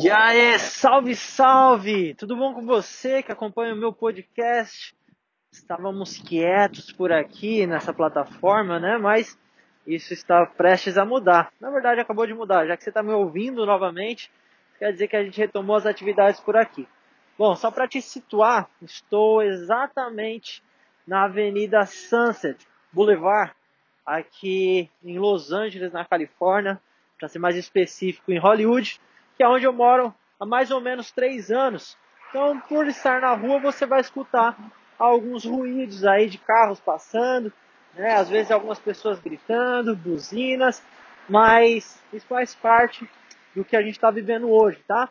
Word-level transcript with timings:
E 0.00 0.10
aí, 0.10 0.58
salve, 0.58 1.14
salve! 1.14 2.14
Tudo 2.14 2.36
bom 2.36 2.54
com 2.54 2.66
você 2.66 3.22
que 3.22 3.30
acompanha 3.30 3.72
o 3.72 3.76
meu 3.76 3.92
podcast? 3.92 4.96
Estávamos 5.52 6.18
quietos 6.18 6.90
por 6.90 7.12
aqui 7.12 7.68
nessa 7.68 7.92
plataforma, 7.92 8.80
né? 8.80 8.98
Mas 8.98 9.38
isso 9.86 10.12
está 10.12 10.44
prestes 10.44 10.98
a 10.98 11.04
mudar. 11.04 11.52
Na 11.60 11.70
verdade, 11.70 12.00
acabou 12.00 12.26
de 12.26 12.34
mudar, 12.34 12.66
já 12.66 12.76
que 12.76 12.82
você 12.82 12.90
está 12.90 13.00
me 13.00 13.12
ouvindo 13.12 13.64
novamente, 13.64 14.28
quer 14.76 14.92
dizer 14.92 15.06
que 15.06 15.16
a 15.16 15.22
gente 15.22 15.38
retomou 15.38 15.76
as 15.76 15.86
atividades 15.86 16.40
por 16.40 16.56
aqui. 16.56 16.88
Bom, 17.38 17.54
só 17.54 17.70
para 17.70 17.86
te 17.86 18.02
situar, 18.02 18.68
estou 18.82 19.40
exatamente 19.40 20.64
na 21.06 21.26
Avenida 21.26 21.86
Sunset 21.86 22.66
Boulevard, 22.92 23.52
aqui 24.04 24.90
em 25.02 25.16
Los 25.16 25.52
Angeles, 25.52 25.92
na 25.92 26.04
Califórnia, 26.04 26.80
para 27.16 27.28
ser 27.28 27.38
mais 27.38 27.54
específico, 27.54 28.32
em 28.32 28.38
Hollywood 28.38 29.00
que 29.40 29.44
é 29.44 29.48
onde 29.48 29.64
eu 29.64 29.72
moro 29.72 30.14
há 30.38 30.44
mais 30.44 30.70
ou 30.70 30.82
menos 30.82 31.10
três 31.10 31.50
anos. 31.50 31.96
Então, 32.28 32.60
por 32.60 32.86
estar 32.86 33.22
na 33.22 33.32
rua, 33.32 33.58
você 33.58 33.86
vai 33.86 34.02
escutar 34.02 34.54
alguns 34.98 35.46
ruídos 35.46 36.04
aí 36.04 36.28
de 36.28 36.36
carros 36.36 36.78
passando, 36.78 37.50
né? 37.94 38.12
às 38.16 38.28
vezes 38.28 38.52
algumas 38.52 38.78
pessoas 38.78 39.18
gritando, 39.18 39.96
buzinas, 39.96 40.84
mas 41.26 42.04
isso 42.12 42.26
faz 42.26 42.54
parte 42.54 43.08
do 43.56 43.64
que 43.64 43.74
a 43.74 43.80
gente 43.80 43.94
está 43.94 44.10
vivendo 44.10 44.50
hoje, 44.50 44.78
tá? 44.86 45.08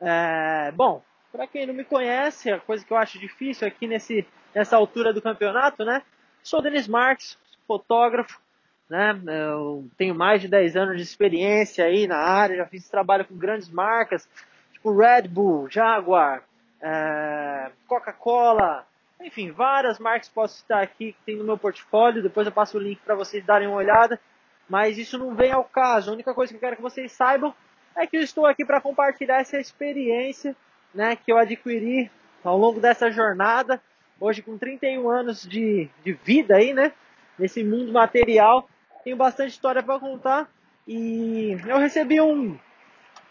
É, 0.00 0.72
bom, 0.72 1.02
para 1.30 1.46
quem 1.46 1.66
não 1.66 1.74
me 1.74 1.84
conhece, 1.84 2.50
a 2.50 2.58
coisa 2.58 2.82
que 2.86 2.90
eu 2.90 2.96
acho 2.96 3.18
difícil 3.18 3.68
aqui 3.68 3.86
nesse, 3.86 4.26
nessa 4.54 4.78
altura 4.78 5.12
do 5.12 5.20
campeonato, 5.20 5.84
né? 5.84 6.00
Sou 6.42 6.62
Denis 6.62 6.88
Marques, 6.88 7.36
fotógrafo, 7.66 8.40
né? 8.88 9.18
Eu 9.26 9.86
tenho 9.96 10.14
mais 10.14 10.40
de 10.40 10.48
10 10.48 10.76
anos 10.76 10.96
de 10.96 11.02
experiência 11.02 11.84
aí 11.84 12.06
na 12.06 12.18
área, 12.18 12.56
já 12.56 12.66
fiz 12.66 12.88
trabalho 12.88 13.24
com 13.24 13.36
grandes 13.36 13.68
marcas, 13.68 14.28
tipo 14.72 14.96
Red 14.96 15.28
Bull, 15.28 15.68
Jaguar, 15.70 16.42
é, 16.80 17.70
Coca-Cola, 17.86 18.86
enfim, 19.20 19.50
várias 19.50 19.98
marcas 19.98 20.28
posso 20.28 20.58
citar 20.58 20.82
aqui 20.82 21.12
que 21.12 21.18
tem 21.24 21.36
no 21.36 21.44
meu 21.44 21.56
portfólio, 21.56 22.22
depois 22.22 22.46
eu 22.46 22.52
passo 22.52 22.76
o 22.76 22.80
link 22.80 23.00
para 23.04 23.14
vocês 23.14 23.44
darem 23.44 23.66
uma 23.66 23.76
olhada, 23.76 24.20
mas 24.68 24.98
isso 24.98 25.16
não 25.18 25.34
vem 25.34 25.52
ao 25.52 25.64
caso, 25.64 26.10
a 26.10 26.14
única 26.14 26.34
coisa 26.34 26.52
que 26.52 26.56
eu 26.56 26.60
quero 26.60 26.76
que 26.76 26.82
vocês 26.82 27.12
saibam 27.12 27.54
é 27.96 28.06
que 28.06 28.16
eu 28.16 28.22
estou 28.22 28.44
aqui 28.44 28.64
para 28.64 28.80
compartilhar 28.80 29.40
essa 29.40 29.58
experiência 29.58 30.54
né, 30.92 31.16
que 31.16 31.32
eu 31.32 31.38
adquiri 31.38 32.10
ao 32.42 32.58
longo 32.58 32.80
dessa 32.80 33.10
jornada, 33.10 33.80
hoje 34.20 34.42
com 34.42 34.58
31 34.58 35.08
anos 35.08 35.42
de, 35.42 35.88
de 36.04 36.12
vida 36.12 36.56
aí, 36.56 36.74
né, 36.74 36.92
nesse 37.38 37.64
mundo 37.64 37.92
material, 37.92 38.68
tenho 39.04 39.16
bastante 39.18 39.50
história 39.50 39.82
para 39.82 40.00
contar 40.00 40.50
e 40.88 41.56
eu 41.66 41.78
recebi 41.78 42.20
um, 42.20 42.58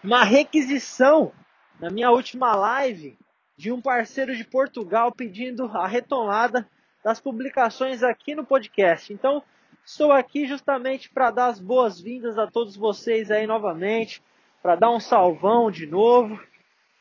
uma 0.04 0.24
requisição 0.24 1.32
na 1.80 1.90
minha 1.90 2.12
última 2.12 2.56
live 2.56 3.18
de 3.58 3.72
um 3.72 3.82
parceiro 3.82 4.36
de 4.36 4.44
Portugal 4.44 5.12
pedindo 5.12 5.66
a 5.66 5.88
retomada 5.88 6.70
das 7.04 7.20
publicações 7.20 8.04
aqui 8.04 8.36
no 8.36 8.46
podcast. 8.46 9.12
Então, 9.12 9.44
estou 9.84 10.12
aqui 10.12 10.46
justamente 10.46 11.10
para 11.10 11.32
dar 11.32 11.48
as 11.48 11.60
boas-vindas 11.60 12.38
a 12.38 12.46
todos 12.46 12.76
vocês 12.76 13.32
aí 13.32 13.48
novamente, 13.48 14.22
para 14.62 14.76
dar 14.76 14.92
um 14.92 15.00
salvão 15.00 15.72
de 15.72 15.88
novo. 15.88 16.40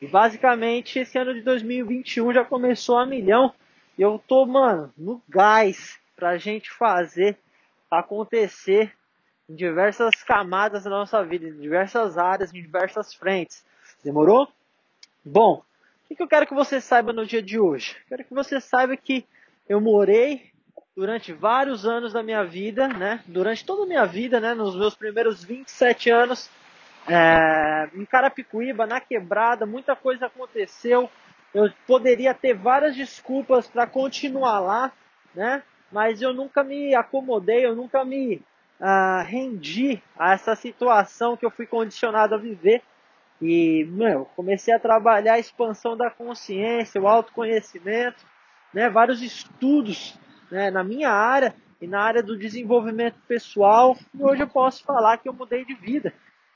E 0.01 0.07
basicamente 0.07 0.99
esse 0.99 1.17
ano 1.17 1.33
de 1.33 1.41
2021 1.41 2.33
já 2.33 2.43
começou 2.43 2.97
a 2.97 3.05
milhão. 3.05 3.53
E 3.97 4.01
eu 4.01 4.21
tô, 4.27 4.45
mano, 4.45 4.91
no 4.97 5.21
gás 5.29 5.99
pra 6.15 6.37
gente 6.37 6.69
fazer 6.71 7.37
acontecer 7.99 8.93
em 9.49 9.55
diversas 9.55 10.23
camadas 10.23 10.83
da 10.83 10.89
nossa 10.89 11.23
vida, 11.23 11.47
em 11.47 11.59
diversas 11.59 12.17
áreas, 12.17 12.53
em 12.53 12.61
diversas 12.61 13.13
frentes. 13.13 13.65
Demorou? 14.03 14.47
Bom, 15.23 15.63
o 16.09 16.15
que 16.15 16.21
eu 16.21 16.27
quero 16.27 16.45
que 16.45 16.53
você 16.53 16.79
saiba 16.79 17.11
no 17.11 17.25
dia 17.25 17.41
de 17.41 17.59
hoje? 17.59 17.95
Quero 18.07 18.23
que 18.23 18.33
você 18.33 18.59
saiba 18.59 18.95
que 18.95 19.25
eu 19.67 19.81
morei 19.81 20.51
durante 20.95 21.33
vários 21.33 21.85
anos 21.85 22.13
da 22.13 22.21
minha 22.21 22.43
vida, 22.43 22.87
né? 22.87 23.23
Durante 23.25 23.65
toda 23.65 23.83
a 23.83 23.87
minha 23.87 24.05
vida, 24.05 24.39
né? 24.39 24.53
Nos 24.53 24.75
meus 24.75 24.95
primeiros 24.95 25.43
27 25.43 26.09
anos, 26.09 26.49
é, 27.07 27.89
em 27.95 28.05
Carapicuíba, 28.05 28.85
na 28.85 28.99
quebrada, 28.99 29.65
muita 29.65 29.95
coisa 29.95 30.27
aconteceu. 30.27 31.09
Eu 31.53 31.71
poderia 31.87 32.33
ter 32.33 32.53
várias 32.53 32.95
desculpas 32.95 33.67
para 33.67 33.87
continuar 33.87 34.59
lá, 34.59 34.91
né? 35.33 35.63
Mas 35.93 36.21
eu 36.21 36.33
nunca 36.33 36.63
me 36.63 36.95
acomodei, 36.95 37.65
eu 37.65 37.75
nunca 37.75 38.03
me 38.03 38.41
uh, 38.79 39.23
rendi 39.23 40.01
a 40.17 40.33
essa 40.33 40.55
situação 40.55 41.37
que 41.37 41.45
eu 41.45 41.51
fui 41.51 41.67
condicionado 41.67 42.33
a 42.33 42.37
viver. 42.37 42.81
E, 43.39 43.85
meu, 43.91 44.25
comecei 44.35 44.73
a 44.73 44.79
trabalhar 44.79 45.33
a 45.33 45.39
expansão 45.39 45.95
da 45.95 46.09
consciência, 46.09 46.99
o 46.99 47.07
autoconhecimento, 47.07 48.25
né, 48.73 48.89
vários 48.89 49.21
estudos 49.21 50.17
né, 50.49 50.71
na 50.71 50.83
minha 50.83 51.11
área 51.11 51.53
e 51.79 51.85
na 51.85 52.01
área 52.01 52.23
do 52.23 52.37
desenvolvimento 52.37 53.19
pessoal. 53.27 53.95
E 54.13 54.23
hoje 54.23 54.41
eu 54.41 54.47
posso 54.47 54.83
falar 54.83 55.17
que 55.17 55.29
eu 55.29 55.33
mudei 55.33 55.63
de 55.63 55.75
vida. 55.75 56.11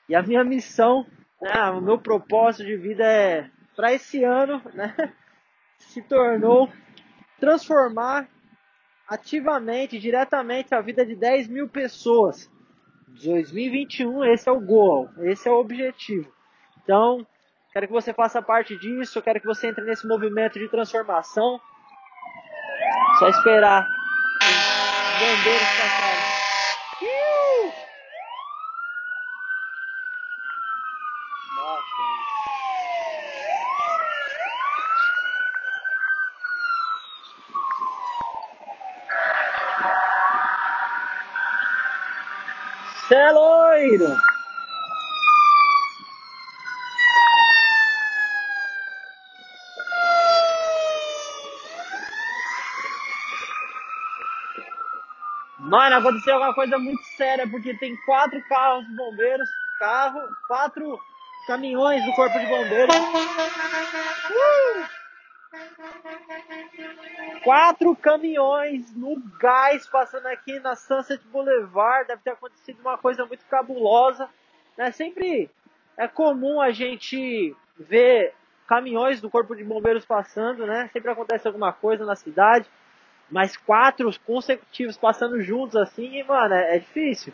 E 0.10 0.16
a 0.16 0.24
minha 0.24 0.44
missão, 0.44 1.06
né, 1.40 1.62
o 1.72 1.82
meu 1.82 2.00
propósito 2.00 2.66
de 2.66 2.76
vida 2.76 3.04
é, 3.04 3.50
para 3.76 3.94
esse 3.94 4.24
ano, 4.24 4.62
né, 4.74 4.96
se 5.78 6.02
tornou 6.02 6.72
transformar 7.40 8.28
ativamente, 9.08 10.00
diretamente 10.00 10.76
a 10.76 10.82
vida 10.82 11.06
de 11.06 11.16
10 11.16 11.48
mil 11.48 11.70
pessoas. 11.70 12.52
2021, 13.24 14.26
esse 14.26 14.50
é 14.50 14.52
o 14.52 14.60
gol, 14.60 15.10
esse 15.20 15.48
é 15.48 15.52
o 15.52 15.60
objetivo. 15.60 16.32
Então, 16.84 17.26
quero 17.74 17.88
que 17.88 17.94
você 17.94 18.14
faça 18.14 18.42
parte 18.42 18.78
disso, 18.78 19.22
quero 19.22 19.40
que 19.40 19.48
você 19.48 19.68
entre 19.68 19.84
nesse 19.86 20.08
movimento 20.08 20.60
de 20.60 20.68
transformação. 20.70 21.60
Só 23.20 23.28
esperar 23.30 23.88
os 24.42 25.20
bombeiros 25.20 25.68
passarem. 25.80 26.17
Cê 43.08 43.16
é 43.16 43.32
loiro! 43.32 44.18
Mano, 55.60 55.96
aconteceu 55.96 56.34
alguma 56.34 56.54
coisa 56.54 56.78
muito 56.78 57.02
séria, 57.16 57.48
porque 57.50 57.74
tem 57.76 57.96
quatro 58.06 58.42
carros 58.50 58.86
de 58.86 58.96
bombeiros, 58.96 59.50
carro, 59.80 60.22
quatro 60.48 61.00
caminhões 61.46 62.04
do 62.06 62.12
corpo 62.14 62.38
de 62.38 62.46
bombeiros. 62.46 62.96
Uh! 62.96 64.97
Quatro 67.44 67.96
caminhões 67.96 68.96
no 68.96 69.20
gás 69.40 69.88
passando 69.88 70.28
aqui 70.28 70.60
na 70.60 70.76
Sunset 70.76 71.24
Boulevard. 71.28 72.08
Deve 72.08 72.22
ter 72.22 72.32
acontecido 72.32 72.80
uma 72.80 72.98
coisa 72.98 73.26
muito 73.26 73.46
cabulosa. 73.46 74.30
Né? 74.78 74.92
Sempre 74.92 75.50
é 75.98 76.08
comum 76.08 76.62
a 76.62 76.72
gente 76.72 77.56
ver 77.78 78.34
caminhões 78.68 79.22
do 79.22 79.30
Corpo 79.30 79.56
de 79.56 79.64
Bombeiros 79.64 80.06
passando, 80.06 80.66
né? 80.66 80.90
Sempre 80.92 81.12
acontece 81.12 81.48
alguma 81.48 81.72
coisa 81.72 82.06
na 82.06 82.16
cidade. 82.16 82.70
Mas 83.30 83.58
quatro 83.58 84.10
consecutivos 84.26 84.98
passando 84.98 85.42
juntos 85.42 85.76
assim, 85.76 86.24
mano, 86.24 86.54
é, 86.54 86.76
é 86.76 86.80
difícil. 86.80 87.34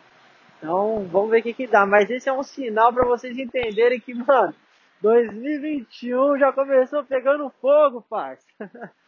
Então, 0.57 1.05
vamos 1.11 1.29
ver 1.29 1.39
o 1.39 1.43
que, 1.43 1.53
que 1.53 1.67
dá. 1.67 1.85
Mas 1.85 2.09
esse 2.09 2.29
é 2.29 2.33
um 2.33 2.43
sinal 2.43 2.93
para 2.93 3.05
vocês 3.05 3.37
entenderem 3.37 3.99
que, 3.99 4.13
mano, 4.13 4.55
2021 5.01 6.37
já 6.37 6.53
começou 6.53 7.03
pegando 7.03 7.51
fogo, 7.61 8.01
parça. 8.01 8.47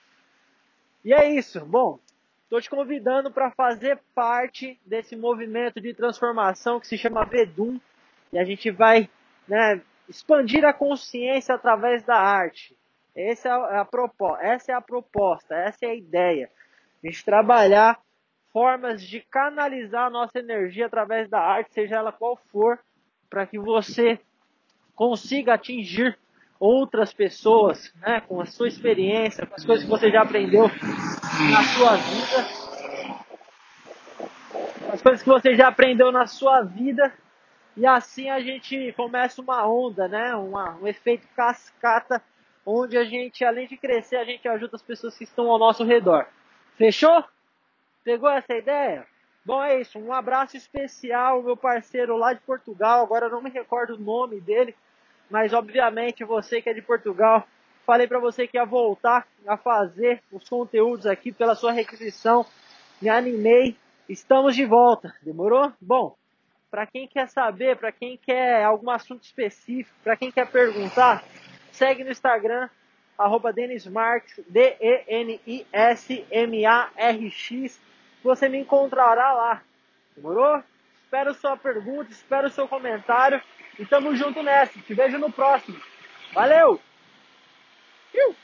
e 1.05 1.13
é 1.13 1.29
isso. 1.29 1.63
Bom, 1.63 1.99
estou 2.43 2.59
te 2.59 2.69
convidando 2.69 3.29
para 3.29 3.51
fazer 3.51 3.99
parte 4.15 4.79
desse 4.83 5.15
movimento 5.15 5.79
de 5.79 5.93
transformação 5.93 6.79
que 6.79 6.87
se 6.87 6.97
chama 6.97 7.23
Vedum. 7.23 7.79
E 8.33 8.39
a 8.39 8.43
gente 8.43 8.71
vai 8.71 9.07
né, 9.47 9.81
expandir 10.09 10.65
a 10.65 10.73
consciência 10.73 11.53
através 11.53 12.03
da 12.03 12.15
arte. 12.15 12.75
Essa 13.15 13.47
é 13.47 13.77
a, 13.77 13.85
proposta, 13.85 14.43
essa 14.43 14.71
é 14.71 14.75
a 14.75 14.81
proposta, 14.81 15.55
essa 15.55 15.85
é 15.85 15.89
a 15.89 15.95
ideia. 15.95 16.49
A 17.03 17.07
gente 17.07 17.23
trabalhar 17.23 17.99
formas 18.51 19.01
de 19.03 19.21
canalizar 19.21 20.07
a 20.07 20.09
nossa 20.09 20.39
energia 20.39 20.87
através 20.87 21.29
da 21.29 21.39
arte, 21.39 21.71
seja 21.71 21.97
ela 21.97 22.11
qual 22.11 22.35
for, 22.51 22.79
para 23.29 23.45
que 23.45 23.59
você 23.59 24.19
consiga 24.95 25.53
atingir 25.53 26.17
outras 26.59 27.13
pessoas, 27.13 27.93
né, 28.01 28.21
com 28.21 28.41
a 28.41 28.45
sua 28.45 28.67
experiência, 28.67 29.45
com 29.45 29.55
as 29.55 29.65
coisas 29.65 29.83
que 29.85 29.91
você 29.91 30.11
já 30.11 30.21
aprendeu 30.21 30.69
na 31.51 31.63
sua 31.63 31.95
vida, 31.97 32.47
as 34.93 35.01
coisas 35.01 35.21
que 35.23 35.29
você 35.29 35.55
já 35.55 35.67
aprendeu 35.67 36.11
na 36.11 36.25
sua 36.27 36.61
vida 36.61 37.11
E 37.77 37.85
assim 37.85 38.29
a 38.29 38.39
gente 38.39 38.93
começa 38.93 39.41
uma 39.41 39.67
onda, 39.67 40.07
né? 40.07 40.33
Uma, 40.35 40.77
um 40.81 40.87
efeito 40.87 41.27
cascata, 41.35 42.21
onde 42.65 42.97
a 42.97 43.03
gente, 43.03 43.43
além 43.43 43.67
de 43.67 43.75
crescer, 43.75 44.15
a 44.15 44.23
gente 44.23 44.47
ajuda 44.47 44.77
as 44.77 44.81
pessoas 44.81 45.17
que 45.17 45.25
estão 45.25 45.51
ao 45.51 45.59
nosso 45.59 45.83
redor. 45.83 46.25
Fechou? 46.77 47.23
Pegou 48.03 48.29
essa 48.29 48.53
ideia? 48.53 49.05
Bom, 49.43 49.61
é 49.61 49.81
isso. 49.81 49.99
Um 49.99 50.13
abraço 50.13 50.55
especial, 50.55 51.43
meu 51.43 51.57
parceiro 51.57 52.15
lá 52.15 52.33
de 52.33 52.39
Portugal. 52.41 53.03
Agora 53.03 53.25
eu 53.25 53.31
não 53.31 53.41
me 53.41 53.49
recordo 53.49 53.95
o 53.95 53.99
nome 53.99 54.39
dele, 54.39 54.73
mas 55.29 55.53
obviamente 55.53 56.23
você 56.23 56.61
que 56.61 56.69
é 56.69 56.73
de 56.73 56.81
Portugal, 56.81 57.47
falei 57.85 58.07
para 58.07 58.19
você 58.19 58.47
que 58.47 58.57
ia 58.57 58.65
voltar 58.65 59.27
a 59.47 59.57
fazer 59.57 60.21
os 60.31 60.47
conteúdos 60.47 61.05
aqui 61.05 61.31
pela 61.31 61.55
sua 61.55 61.71
requisição. 61.71 62.45
Me 63.01 63.09
animei. 63.09 63.75
Estamos 64.07 64.55
de 64.55 64.65
volta. 64.65 65.13
Demorou? 65.21 65.73
Bom, 65.81 66.15
para 66.69 66.85
quem 66.85 67.07
quer 67.07 67.27
saber, 67.29 67.77
para 67.77 67.91
quem 67.91 68.17
quer 68.17 68.63
algum 68.63 68.89
assunto 68.89 69.23
específico, 69.23 69.95
para 70.03 70.15
quem 70.15 70.31
quer 70.31 70.49
perguntar, 70.49 71.23
segue 71.71 72.03
no 72.03 72.11
Instagram, 72.11 72.69
arroba 73.17 73.53
Denismarx, 73.53 74.41
D-E-N-I-S-M-A-R-X. 74.47 75.41
Você 78.23 78.49
me 78.49 78.59
encontrará 78.59 79.33
lá. 79.33 79.63
Demorou? 80.15 80.61
Espero 81.03 81.33
sua 81.33 81.55
pergunta, 81.55 82.11
espero 82.11 82.49
seu 82.49 82.67
comentário 82.67 83.41
e 83.77 83.85
tamo 83.85 84.15
junto 84.15 84.41
nessa. 84.41 84.79
Te 84.79 84.93
vejo 84.93 85.17
no 85.17 85.31
próximo. 85.31 85.79
Valeu! 86.33 86.79
Iu! 88.13 88.35